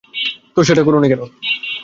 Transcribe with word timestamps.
তো 0.55 0.59
সেটা 0.63 0.81
করোনি 0.83 1.07
কেন? 1.09 1.21